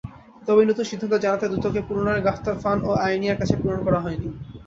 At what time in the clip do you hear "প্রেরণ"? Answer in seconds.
3.59-3.81